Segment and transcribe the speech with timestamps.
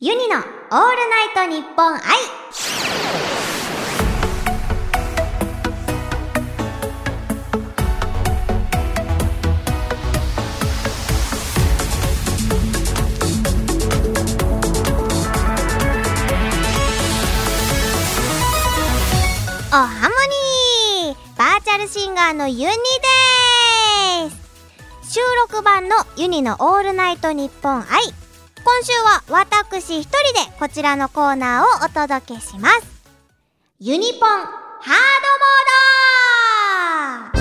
[0.00, 2.00] ユニのオールナイトニッポン愛。
[19.72, 20.14] おハモ
[21.08, 21.36] ニー。
[21.36, 22.70] バーチャルシンガーのユニで
[24.30, 25.12] す。
[25.12, 25.18] 収
[25.50, 28.17] 録版のユニのオールナイトニッポン愛。
[28.70, 30.18] 今週は私一人で
[30.60, 33.02] こちらのコーナーをお届けします。
[33.80, 34.90] ユニポンハー
[37.32, 37.40] ドモ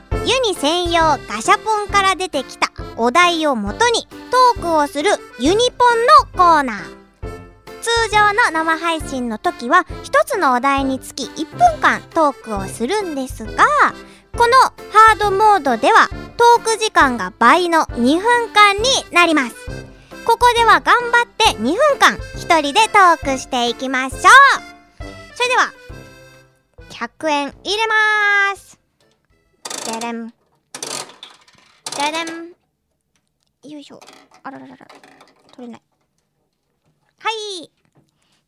[0.00, 4.08] ードユニ専用ガシャポンから出てきたお題をもとに
[4.54, 6.98] トークをするユニポンのコーナー。
[7.82, 13.52] 通常の生配信の時は一つのお題につき1分間トークをするんですが
[14.36, 14.52] この
[14.92, 19.56] ハードモードではトーク時間が倍の2分間になります。
[20.24, 24.20] ここでは頑張って2分間一人でトークしていきましょう。
[25.34, 25.72] それでは
[26.90, 28.78] 100円入れます。
[29.84, 30.28] でれん。
[30.28, 30.32] で
[32.12, 32.52] れん。
[33.68, 33.98] よいしょ。
[34.44, 34.86] あらららら。
[35.52, 35.82] 取れない。
[37.18, 37.30] は
[37.62, 37.70] い。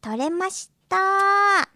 [0.00, 1.68] 取れました。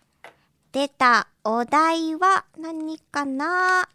[0.73, 3.89] 出たお題は何かな？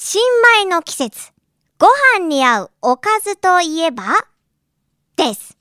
[0.00, 0.22] 新
[0.62, 1.32] 米の季節
[1.76, 4.04] ご飯に合うおかずといえば？
[5.16, 5.58] です。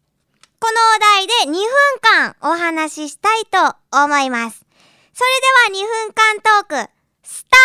[0.59, 1.63] このお題で2分
[2.01, 4.63] 間お話ししたいと思います。
[5.11, 6.91] それでは2分間トーク、
[7.23, 7.57] スタ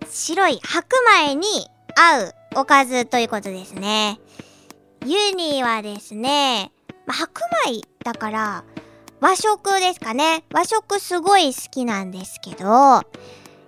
[0.00, 1.46] ート白い白米に
[1.96, 4.18] 合うおかずということですね。
[5.06, 6.72] ユニーはですね、
[7.06, 8.64] 白米だから
[9.20, 10.44] 和食ですかね。
[10.52, 13.02] 和食すごい好きなんですけど、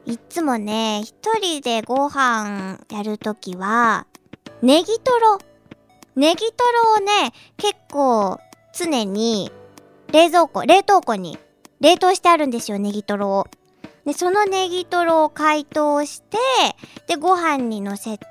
[0.04, 4.06] いっつもね、一人でご飯やるときは、
[4.62, 5.38] ネギトロ。
[6.14, 8.38] ネギトロをね、結構
[8.74, 9.50] 常に
[10.12, 11.38] 冷蔵庫、冷凍庫に
[11.80, 13.46] 冷凍してあるんですよ、ネギトロを。
[14.04, 16.38] で、そのネギトロを解凍して、
[17.08, 18.26] で、ご飯に乗せて、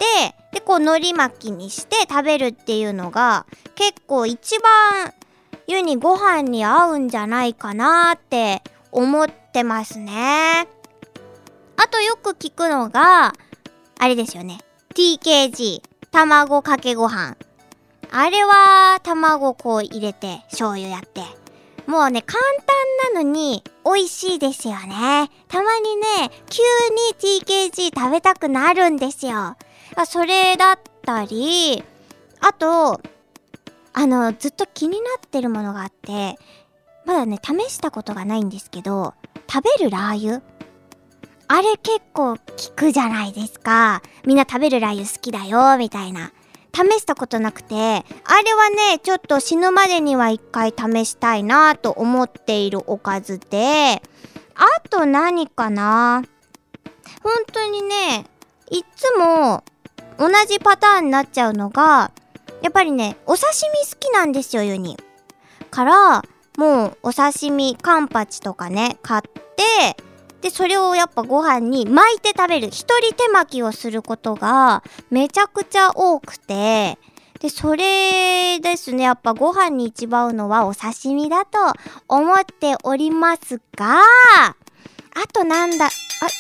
[0.54, 3.46] で、こう海苔巻きにして食べるっていうのが、
[3.76, 5.14] 結構一番
[5.68, 8.62] 湯にご飯に合うんじゃないかなって
[8.92, 10.68] 思ってますね。
[11.78, 13.34] あとよく聞くのが、
[13.98, 14.60] あれですよね。
[14.94, 15.82] TKG、
[16.12, 17.36] 卵かけご飯。
[18.12, 21.22] あれは、卵こう入れて、醤油やって。
[21.88, 22.42] もうね、簡
[23.12, 25.30] 単なのに、美味しいですよね。
[25.48, 26.64] たまにね、急
[27.22, 29.58] に TKG 食べたくなるんですよ。
[30.08, 31.84] それだったり、
[32.40, 33.02] あと、
[33.98, 36.38] あの、ずっと気になってるものがあって、
[37.06, 39.14] まだね、試したことがないんですけど、
[39.50, 40.42] 食べるラー油？
[41.48, 42.42] あれ結構効
[42.76, 44.02] くじゃないですか。
[44.26, 46.34] みんな食べるラー油好きだよ、みたいな。
[46.74, 48.04] 試したことなくて、あれ
[48.54, 54.02] はね、ちょっと死ぬまでには一回試したいなと思っているおかずで、
[54.56, 56.22] あと何かな？
[57.24, 58.26] 本当にね、
[58.70, 59.64] いっつも
[60.18, 62.12] 同じパターンになっちゃうのが、
[62.62, 63.48] やっぱりね、お刺
[63.84, 64.98] 身好きなんですよ、ユニ。
[65.72, 66.24] から、
[66.58, 69.98] もうお刺身、カンパチとかね、買って、
[70.42, 72.68] で、それをやっぱご飯に巻いて食べる。
[72.68, 76.98] 一人手巻きをすることがめちゃくちゃ多くて、
[77.40, 79.04] で、それですね。
[79.04, 81.58] やっぱご飯に一番合うのはお刺身だと
[82.08, 85.90] 思っておりますが、あとなんだ、あ、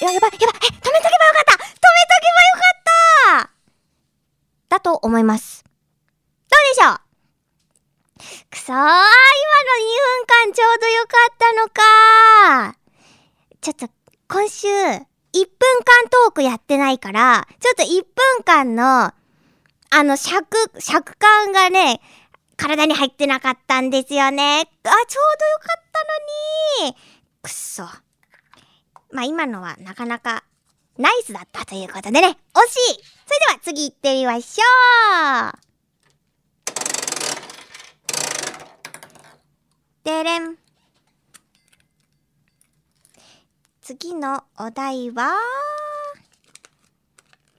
[0.01, 1.79] ややばい、やばい、え、止めとけばよかった止めと
[2.21, 2.61] けばよ
[3.33, 3.49] かった
[4.69, 5.64] だと思います。
[6.55, 6.99] どうでしょう？
[8.49, 8.87] くそー、今の2
[10.21, 12.77] 分間ちょうどよかったのか
[13.61, 13.89] ちょっと、
[14.27, 15.03] 今週、1分
[15.83, 18.03] 間トークやってないから、ちょっと1
[18.37, 19.13] 分間の、
[19.89, 21.99] あの、尺、尺感がね、
[22.55, 24.61] 体に入ってなかったんですよね。
[24.61, 25.05] あ、ちょうどよ
[25.59, 26.95] かったのに。
[27.41, 27.83] くそ。
[29.11, 30.45] まあ、今のはなかなか、
[30.97, 34.63] ナイスだったということでね、惜しいそれでは次行ってみましょ
[35.61, 35.64] う
[40.05, 40.55] でれん。
[43.81, 45.33] 次のお題は、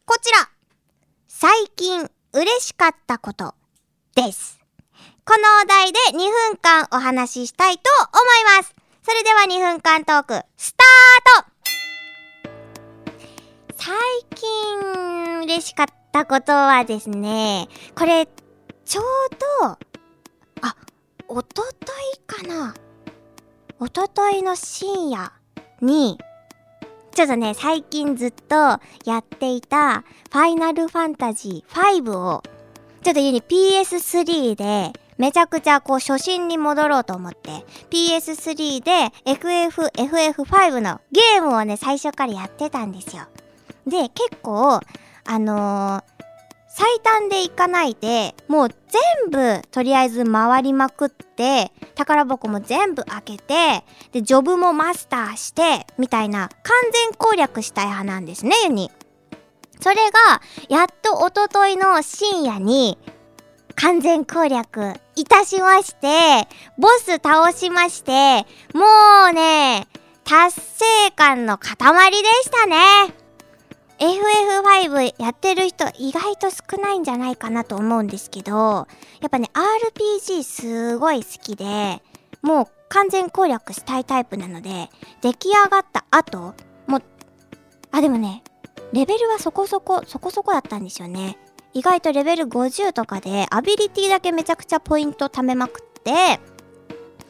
[0.05, 0.49] こちら
[1.27, 3.57] 最近嬉しかったこと
[4.15, 4.61] です。
[5.25, 7.83] このお題で2分間お話ししたいと
[8.13, 8.21] 思
[8.53, 8.77] います。
[9.03, 11.51] それでは2分間トーク、スタート
[13.77, 13.97] 最
[14.37, 17.67] 近嬉しかったことはですね、
[17.97, 18.29] これ、
[18.85, 19.05] ちょう
[19.63, 19.79] ど、
[20.63, 20.77] あ、
[21.28, 22.75] おとといかな
[23.78, 25.32] おとといの深夜
[25.81, 26.19] に、
[27.12, 28.55] ちょっとね、最近ずっと
[29.05, 32.43] やっていた、ファイナルファンタジー5を、
[33.02, 43.23] ちょっとユニ PS3 で、めちゃくちゃこう初心に戻ろうと思って PS3 で FF、FF5 のゲームをね最初からやってたんですよ。
[43.87, 44.81] で結構
[45.25, 46.16] あのー、
[46.78, 53.82] 最短でいかないでもう全部とりあえず回りまくって宝箱も全部開けて
[54.12, 58.90] でジョブもマスターしてみたいな完全攻略したい派なんですねユニ。
[59.81, 62.99] それがやっとおとといの深夜に
[63.75, 68.84] 完全攻略いたしまして、ボス倒しまして、も
[69.31, 69.87] うね、
[70.25, 71.76] 達成感の塊
[72.11, 73.25] でしたね。
[73.99, 82.03] FF5 やってる人意外と少ないんじゃないかなと思うんですけど、やっぱね、RPG すごい好きで、
[82.43, 84.91] もう完全攻略したいタイプなので、
[85.23, 86.55] 出来上がった後、
[86.87, 87.03] もう、
[87.91, 88.43] あ、でもね、
[88.93, 91.39] レベルはそこそこ、そこそこだったんですよね。
[91.73, 96.41] 意外とレベル50とかでアビリティだけめちゃくちゃポイント貯めまくって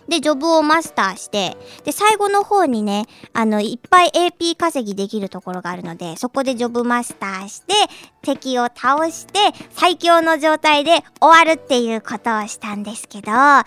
[0.09, 7.75] で、ジョブをマスターして、で、最後の方にね、あの、いっぱい AP 稼ぎできるところがあるので、そこでジョブマスターして、
[8.23, 9.39] 敵を倒して、
[9.71, 13.63] 最強の状態で終わるっていうことをしたんですけど、いや、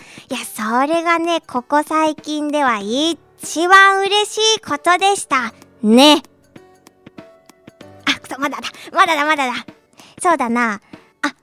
[0.45, 5.53] それがね、ここ最近では一番嬉しいことでした。
[5.81, 6.23] ね。
[8.05, 9.53] あ、くそまだだ、まだだ、まだだ。
[10.21, 10.81] そうだな。
[11.21, 11.33] あ、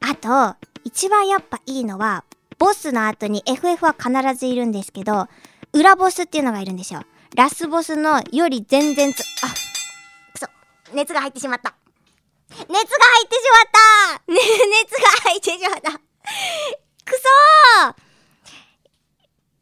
[0.00, 0.14] あ
[0.54, 2.24] と、一番やっぱいいのは、
[2.58, 5.28] ボスの後に FF は必ずいるんですけど、
[5.72, 7.02] 裏ボスっていうのがいるんですよ。
[7.34, 9.48] ラスボスのより全然つ、あ、
[10.32, 10.46] くそ、
[10.94, 11.74] 熱が入ってしまった。
[12.50, 14.38] 熱が入ってしまったね、
[14.82, 15.90] 熱が入ってしまった
[17.04, 17.94] くそー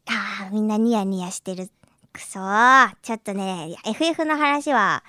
[0.05, 1.69] あー、みんなニヤニヤしてる。
[2.11, 2.95] くそー。
[3.01, 5.03] ちょっとね、FF の話は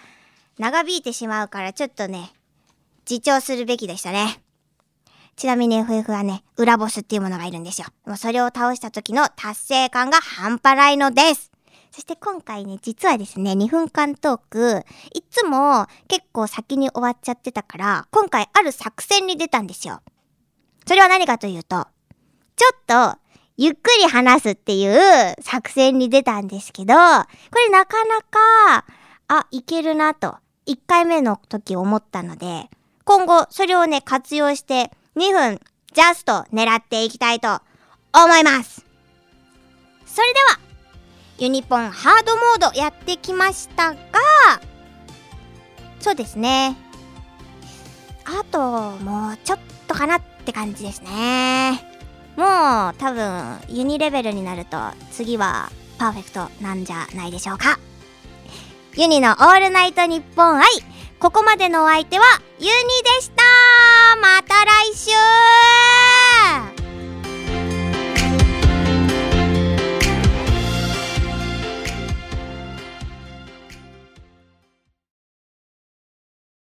[0.58, 2.32] 長引いてしまうからちょっとね、
[3.08, 4.43] 自重するべきでしたね。
[5.36, 7.88] ちなみに FF はね、裏ボスっていうものがいるんですよ。
[8.06, 11.50] もうそれを倒した時の達成感が半端ないのです。
[11.90, 20.00] そして今回ね、実はですね、2分間トーク、いつも結構先に終わっちゃってたから、今回ある作戦に出たんですよ。
[20.86, 21.86] それは何かというと、
[22.56, 23.18] ちょっと、
[23.56, 26.98] ゆっくり話すっていう作戦に出たんですけど、こ
[27.58, 28.84] れなかなか、
[29.28, 32.68] あ、いけるなと、1回目の時思ったので、
[33.04, 35.60] 今後それをね、活用して2分
[35.92, 37.60] ジャスト狙っていきたいと
[38.12, 38.84] 思います。
[40.06, 40.58] それでは、
[41.38, 43.98] ユニポンハードモードやってきましたが、
[46.00, 46.76] そうですね。
[48.24, 51.94] あと、もうちょっとかなって感じですね。
[52.36, 54.76] もう多分ユニレベルになると
[55.12, 57.78] 次はパーフェクトなんじゃないでしょうか。
[58.96, 60.64] ユニのオールナイトニッポン愛
[61.18, 62.24] ここまでのお相手は
[62.58, 63.43] ユニでした
[64.16, 65.10] また来週。